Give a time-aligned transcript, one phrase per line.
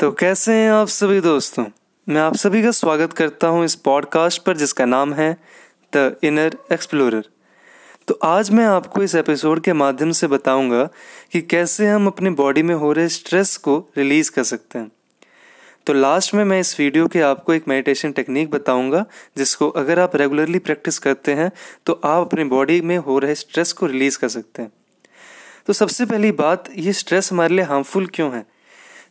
[0.00, 1.64] तो कैसे हैं आप सभी दोस्तों?
[2.08, 5.36] मैं आप सभी का स्वागत करता हूँ इस पॉडकास्ट पर जिसका नाम है
[5.96, 7.24] द इनर एक्सप्लोरर
[8.08, 10.82] तो आज मैं आपको इस एपिसोड के माध्यम से बताऊँगा
[11.32, 14.90] कि कैसे हम अपनी बॉडी में हो रहे स्ट्रेस को रिलीज़ कर सकते हैं।
[15.86, 19.04] तो लास्ट में मैं इस वीडियो के आपको एक मेडिटेशन टेक्निक बताऊँगा,
[19.36, 21.50] जिसको अगर आप रेगुलरली प्रैक्टिस करते हैं
[21.86, 24.72] तो आप अपनी बॉडी में हो रहे स्ट्रेस को रिलीज़ कर सकते हैं।
[25.66, 28.55] तो सबसे पहली बात, ये स्ट्रेस हमारे लिए हार्मफुल क्यों है?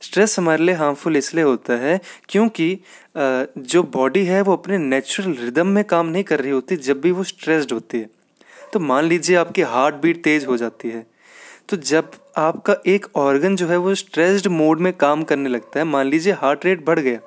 [0.05, 2.77] स्ट्रेस हमारे लिए हार्मफुल इसलिए होता है क्योंकि
[3.17, 7.11] जो बॉडी है वो अपने नेचुरल रिदम में काम नहीं कर रही होती जब भी
[7.11, 8.09] वो स्ट्रेस्ड होती है।
[8.73, 11.05] तो मान लीजिए आपकी हार्ट बीट तेज हो जाती है
[11.69, 15.85] तो जब आपका एक ऑर्गन जो है वो स्ट्रेस्ड मोड में काम करने लगता है,
[15.85, 17.19] मान लीजिए हार्ट रेट बढ़ गया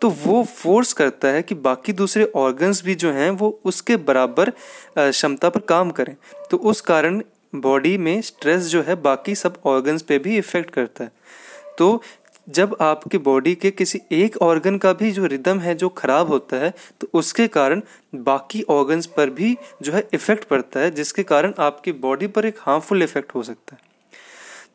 [0.00, 4.50] तो वो फोर्स करता है कि बाकी दूसरे ऑर्गन्स भी जो हैं वो उसके बराबर
[4.98, 6.14] क्षमता पर काम करें।
[6.50, 7.22] तो उस कारण
[7.56, 11.10] बॉडी में स्ट्रेस जो है बाकी सब ऑर्गन्स पे भी इफ़ेक्ट करता है।
[11.78, 12.02] तो
[12.48, 16.56] जब आपकी बॉडी के किसी एक ऑर्गन का भी जो रिदम है, जो खराब होता
[16.56, 17.82] है तो उसके कारण
[18.24, 22.58] बाकी ऑर्गन्स पर भी जो है इफ़ेक्ट पड़ता है, जिसके कारण आपकी बॉडी पर एक
[22.60, 23.82] हार्मफुल इफ़ेक्ट हो सकता है।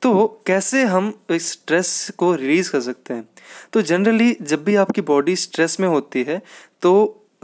[0.02, 3.27] तो कैसे हम इस स्ट्रेस को रिलीज़ कर सकते हैं?
[3.73, 6.41] तो जनरली जब भी आपकी बॉडी स्ट्रेस में होती है
[6.81, 6.91] तो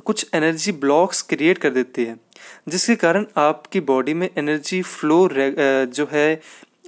[0.05, 2.15] कुछ एनर्जी ब्लॉक्स क्रिएट कर देती है,
[2.69, 6.35] जिसके कारण आपकी बॉडी में एनर्जी फ्लो जो है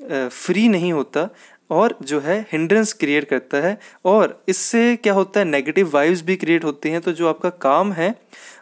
[0.09, 1.29] फ्री नहीं होता।
[1.69, 6.35] और जो है हिंड्रेंस क्रिएट करता है और इससे क्या होता है नेगेटिव वाइब्स भी
[6.35, 8.13] क्रिएट होती हैं तो जो आपका काम है,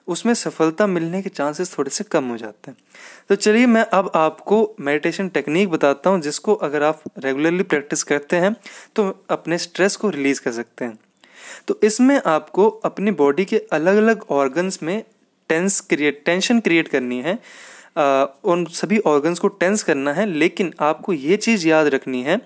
[0.07, 2.77] उसमें सफलता मिलने के चांसेस थोड़े से कम हो जाते हैं।
[3.29, 8.35] तो चलिए मैं अब आपको मेडिटेशन टेक्निक बताता हूँ, जिसको अगर आप रेगुलरली प्रैक्टिस करते
[8.35, 8.55] हैं
[8.95, 10.97] तो अपने स्ट्रेस को रिलीज़ कर सकते हैं।
[11.67, 15.03] तो इसमें आपको अपनी बॉडी के अलग अलग ऑर्गन्स में
[15.49, 17.37] टेंस क्रिएट टेंशन क्रिएट करनी है।
[17.95, 22.37] उन सभी ऑर्गन्स को टेंस करना है, लेकिन आपको ये चीज़ याद रखनी है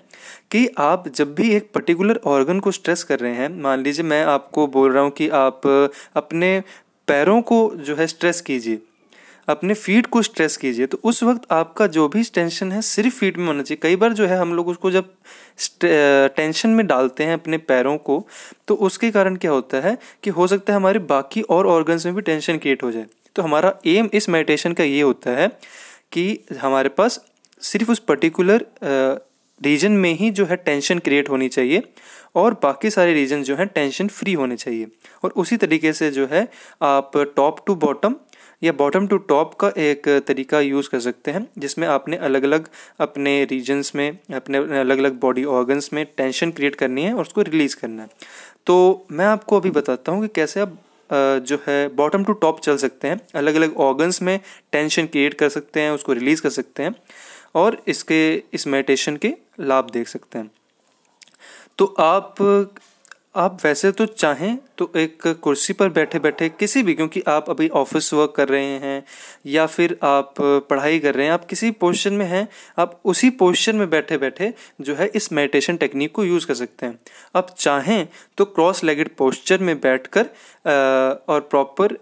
[0.50, 4.22] कि आप जब भी एक पर्टिकुलर ऑर्गन को स्ट्रेस कर रहे हैं, मान लीजिए मैं
[4.26, 5.66] आपको बोल रहा हूँ कि आप
[6.16, 6.62] अपने
[7.08, 8.78] पैरों को जो है स्ट्रेस कीजिए,
[9.48, 13.38] अपने फीट को स्ट्रेस कीजिए तो उस वक्त आपका जो भी टेंशन है सिर्फ़ फीट
[13.38, 15.12] में होना चाहिए। कई बार जो है हम लोग उसको जब
[16.36, 18.24] टेंशन में डालते हैं अपने पैरों को
[18.68, 22.14] तो उसके कारण क्या होता है कि हो सकता है हमारे बाकी और ऑर्गन्स में
[22.14, 23.06] भी टेंशन क्रिएट हो जाए।
[23.36, 25.48] तो हमारा एम इस मेडिटेशन का ये होता है
[26.12, 27.20] कि हमारे पास
[27.62, 28.64] सिर्फ़ उस पर्टिकुलर
[29.60, 31.82] रीजन में ही जो है टेंशन क्रिएट होनी चाहिए
[32.36, 34.86] और बाकी सारे रीजन जो हैं टेंशन फ्री होने चाहिए।
[35.24, 36.46] और उसी तरीके से जो है
[36.82, 38.14] आप टॉप टू बॉटम
[38.62, 42.68] या बॉटम टू टॉप का एक तरीका यूज़ कर सकते हैं, जिसमें आपने अलग अलग
[43.00, 47.42] अपने रीजन्स में, अपने अलग अलग बॉडी ऑर्गन्स में टेंशन क्रिएट करनी है और उसको
[47.42, 48.08] रिलीज़ करना है।
[48.66, 50.76] तो मैं आपको अभी बताता हूँ कि कैसे आप
[51.12, 54.38] जो है बॉटम टू टॉप चल सकते हैं। अलग अलग ऑर्गन्स में
[54.72, 56.94] टेंशन क्रिएट कर सकते हैं, उसको रिलीज़ कर सकते हैं
[57.54, 60.50] और इसके, इस मेडिटेशन के लाभ देख सकते हैं।
[61.78, 62.34] तो आप
[63.34, 67.68] आप वैसे तो चाहें तो एक कुर्सी पर बैठे बैठे किसी भी, क्योंकि आप अभी
[67.68, 69.02] ऑफ़िस वर्क कर रहे हैं
[69.46, 72.46] या फिर आप पढ़ाई कर रहे हैं, आप किसी पोजिशन में हैं,
[72.78, 76.86] आप उसी पोजिशन में बैठे बैठे जो है इस मेडिटेशन टेक्निक को यूज़ कर सकते
[76.86, 76.98] हैं।
[77.36, 78.06] आप चाहें
[78.38, 81.96] तो क्रॉस लेगेड पोस्चर में बैठ बैठकर और प्रॉपर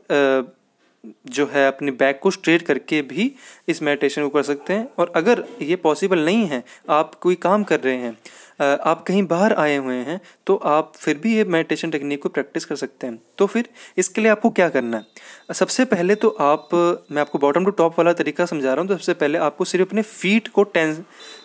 [1.26, 3.32] जो है अपने बैक को स्ट्रेट करके भी
[3.68, 7.64] इस मेडिटेशन को कर सकते हैं। और अगर ये पॉसिबल नहीं है, आप कोई काम
[7.64, 8.16] कर रहे हैं
[8.60, 12.64] आप कहीं बाहर आए हुए हैं तो आप फिर भी ये मेडिटेशन टेक्निक को प्रैक्टिस
[12.64, 15.54] कर सकते हैं। तो फिर इसके लिए आपको क्या करना है?
[15.54, 16.68] सबसे पहले तो आप,
[17.12, 19.88] मैं आपको बॉटम टू टॉप वाला तरीका समझा रहा हूँ तो सबसे पहले आपको सिर्फ़
[19.88, 21.02] अपने फीट को टेंस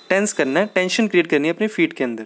[0.09, 2.25] टेंस करना है टेंशन क्रिएट करनी है अपने फीट के अंदर।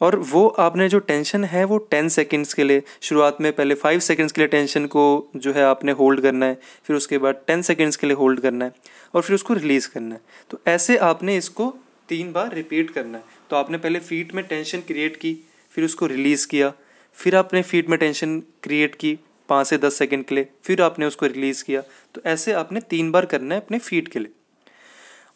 [0.00, 4.00] और वो आपने जो टेंशन है, वो टेन सेकेंड्स के लिए, शुरुआत में पहले फाइव
[4.00, 7.62] सेकेंड्स के लिए टेंशन को जो है आपने होल्ड करना है, फिर उसके बाद टेन
[7.62, 8.72] सेकेंड्स के लिए होल्ड करना है,
[9.14, 10.20] और फिर उसको रिलीज़ करना है।
[10.50, 11.74] तो ऐसे आपने इसको
[12.12, 15.36] तीन बार रिपीट करना है। तो आपने पहले फीट में टेंशन क्रिएट की,
[15.72, 16.72] फिर उसको रिलीज़ किया,
[17.16, 19.18] फिर आपने फीट में टेंशन क्रिएट की
[19.48, 21.82] पाँच से दस सेकेंड के लिए, फिर आपने उसको रिलीज़ किया।
[22.14, 24.32] तो ऐसे आपने तीन बार करना है अपने फीट के लिए।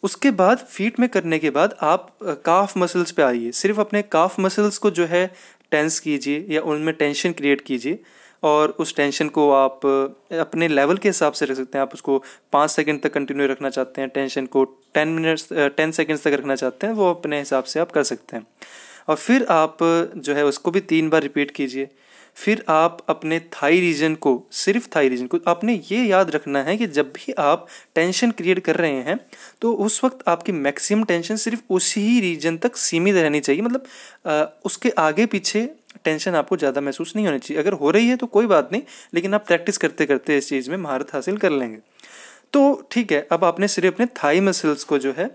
[0.03, 4.39] उसके बाद फीट में करने के बाद आप काफ मसल्स पे आइए। सिर्फ़ अपने काफ
[4.39, 5.25] मसल्स को जो है
[5.71, 7.99] टेंस कीजिए या उनमें टेंशन क्रिएट कीजिए
[8.43, 12.23] और उस टेंशन को आप अपने लेवल के हिसाब से रख सकते हैं। आप उसको
[12.53, 14.63] पाँच सेकंड तक कंटिन्यू रखना चाहते हैं टेंशन को
[14.97, 18.37] टेन मिनट्स टेन सेकेंड्स तक रखना चाहते हैं वो अपने हिसाब से आप कर सकते
[18.37, 18.45] हैं।
[19.09, 19.77] और फिर आप
[20.17, 21.89] जो है उसको भी तीन बार रिपीट कीजिए।
[22.37, 26.75] फिर आप अपने थाई रीजन को सिर्फ़ थाई रीजन को आपने ये याद रखना है
[26.77, 27.65] कि जब भी आप
[27.95, 29.17] टेंशन क्रिएट कर रहे हैं
[29.61, 33.83] तो उस वक्त आपकी मैक्सिमम टेंशन सिर्फ़ उसी ही रीजन तक सीमित रहनी चाहिए। मतलब
[34.27, 35.65] आ, उसके आगे पीछे
[36.05, 38.81] टेंशन आपको ज़्यादा महसूस नहीं होनी चाहिए। अगर हो रही है तो कोई बात नहीं
[39.13, 41.77] लेकिन आप प्रैक्टिस करते करते इस चीज़ में महारत हासिल कर लेंगे।
[42.53, 45.27] तो ठीक है, अब आपने सिर्फ़ अपने थाई मसल्स को जो है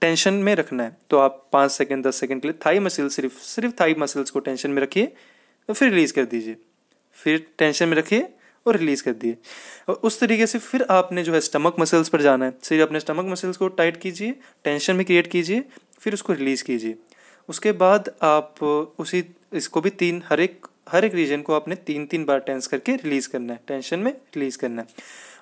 [0.00, 3.38] टेंशन में रखना है। तो आप पाँच सेकेंड दस सेकेंड के लिए थाई मसल सिर्फ़
[3.44, 5.12] सिर्फ़ थाई मसल्स को टेंशन में रखिए
[5.68, 6.56] और फिर रिलीज़ कर दीजिए।
[7.16, 8.28] फिर टेंशन में रखिए
[8.66, 9.36] और रिलीज़ कर दिए
[9.88, 13.00] और उस तरीके से फिर आपने जो है स्टमक मसल्स पर जाना है। सिर्फ़ अपने
[13.00, 14.34] स्टमक मसल्स को टाइट कीजिए
[14.64, 15.64] टेंशन में क्रिएट कीजिए,
[16.00, 16.96] फिर उसको रिलीज़ कीजिए।
[17.48, 18.62] उसके बाद आप
[18.98, 22.66] उसी, इसको भी तीन, हर एक हर एक रीजन को आपने तीन तीन बार टेंस
[22.66, 24.88] करके रिलीज़ करना है। टेंशन में रिलीज़ करना है।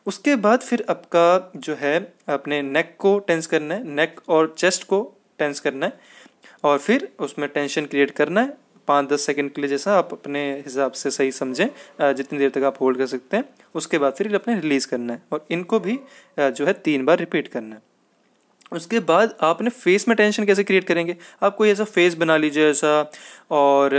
[0.07, 1.99] उसके बाद फिर आपका जो है,
[2.29, 5.03] अपने नेक को टेंस करना है नेक और चेस्ट को
[5.39, 5.99] टेंस करना है
[6.65, 8.57] और फिर उसमें टेंशन क्रिएट करना है।
[8.89, 11.67] पाँच दस सेकंड के लिए जैसा आप अपने हिसाब से सही समझें
[12.15, 13.45] जितनी देर तक आप होल्ड कर सकते हैं।
[13.75, 15.99] उसके बाद फिर अपने रिलीज़ करना है और इनको भी
[16.39, 17.83] जो है तीन बार रिपीट करना है।
[18.73, 21.17] उसके बाद आप अपने फेस में टेंशन कैसे क्रिएट करेंगे?
[21.43, 23.11] आप कोई ऐसा फेस बना लीजिए ऐसा,
[23.51, 23.95] और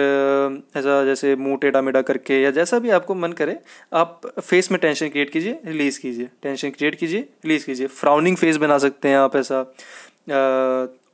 [0.77, 3.57] ऐसा जैसे मुँह टेढ़ा मेढ़ा करके या जैसा भी आपको मन करे,
[3.93, 8.57] आप फेस में टेंशन क्रिएट कीजिए रिलीज़ कीजिए। टेंशन क्रिएट कीजिए रिलीज़ कीजिए। फ्राउनिंग फेस
[8.57, 9.61] बना सकते हैं आप ऐसा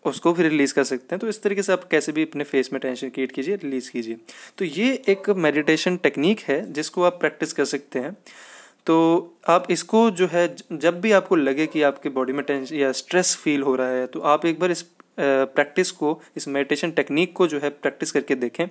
[0.06, 2.70] उसको भी रिलीज़ कर सकते हैं। तो इस तरीके से आप कैसे भी अपने फेस
[2.74, 4.18] में टेंशन क्रिएट कीजिए रिलीज़ कीजिए।
[4.58, 8.16] तो ये एक मेडिटेशन टेक्निक है जिसको आप प्रैक्टिस कर सकते हैं।
[8.88, 8.98] तो
[9.50, 13.36] आप इसको जो है, जब भी आपको लगे कि आपके बॉडी में टेंशन या स्ट्रेस
[13.36, 14.86] फील हो रहा है तो आप एक बार इस
[15.20, 18.66] प्रैक्टिस को, इस मेडिटेशन टेक्निक को जो है प्रैक्टिस करके देखें।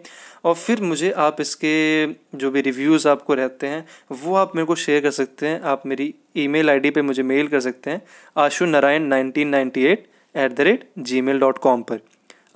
[0.45, 2.07] और फिर मुझे आप इसके
[2.39, 5.87] जो भी रिव्यूज़ आपको रहते हैं, वो आप मेरे को शेयर कर सकते हैं। आप
[5.87, 8.03] मेरी ईमेल आईडी पे मुझे मेल कर सकते हैं,
[8.37, 10.89] Ashu Narayan nineteen ninety eight at the rate
[11.21, 12.01] gmail dot com पर।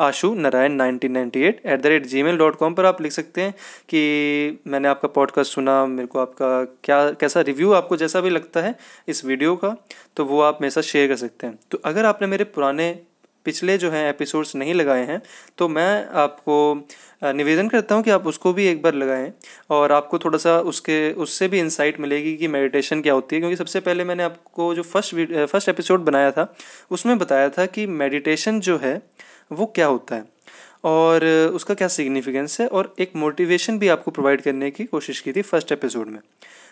[0.01, 3.43] Ashu Narayan nineteen ninety eight at the rate gmail dot com पर आप लिख सकते
[3.43, 3.53] हैं
[3.89, 8.61] कि मैंने आपका पॉडकास्ट सुना, मेरे को आपका क्या, कैसा रिव्यू आपको जैसा भी लगता
[8.61, 8.75] है
[9.09, 9.77] इस वीडियो का
[10.17, 12.91] तो वो आप मेरे साथ शेयर कर सकते हैं। तो अगर आपने मेरे पुराने
[13.47, 15.21] पिछले जो हैं एपिसोड्स नहीं लगाए हैं
[15.59, 16.57] तो मैं आपको
[17.25, 19.33] निवेदन करता हूँ कि आप उसको भी एक बार लगाएँ
[19.71, 23.57] और आपको थोड़ा सा उसके, उससे भी इंसाइट मिलेगी कि मेडिटेशन क्या होती है। क्योंकि
[23.57, 25.15] सबसे पहले मैंने आपको जो फ़र्स्ट
[25.47, 26.55] फ़र्स्ट एपिसोड बनाया था,
[26.91, 29.01] उसमें बताया था कि मेडिटेशन जो है
[29.53, 30.25] वो क्या होता है?
[30.85, 31.25] और
[31.55, 32.67] उसका क्या सिग्निफिकेंस है?
[32.67, 36.19] और एक मोटिवेशन भी आपको प्रोवाइड करने की कोशिश की थी फ़र्स्ट एपिसोड में।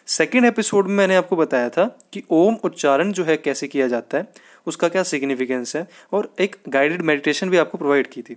[0.06, 4.18] सेकेंड एपिसोड में मैंने आपको बताया था कि ओम उच्चारण जो है कैसे किया जाता
[4.18, 4.28] है,
[4.66, 5.88] उसका क्या सिग्निफिकेंस है?
[6.12, 8.36] और एक गाइडेड मेडिटेशन भी आपको प्रोवाइड की थी।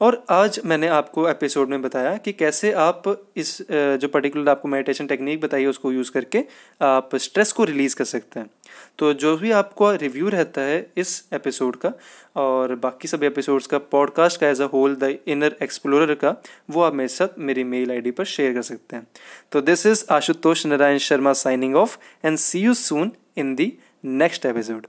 [0.00, 3.02] और आज मैंने आपको एपिसोड में बताया कि कैसे आप
[3.36, 6.44] इस जो पर्टिकुलर आपको मेडिटेशन टेक्निक बताई है, उसको यूज़ करके
[6.82, 8.50] आप स्ट्रेस को रिलीज़ कर सकते हैं।
[8.98, 11.92] तो जो भी आपको रिव्यू रहता है इस एपिसोड का,
[12.36, 16.34] और बाकी सभी एपिसोड्स का पॉडकास्ट का as a whole the inner explorer का,
[16.70, 19.06] वो आप मेरे साथ, मेरी मेल आईडी पर शेयर कर सकते हैं।
[19.52, 23.72] तो this is Ashutosh Narayan Sharma signing off and see you soon in the
[24.04, 24.86] next episode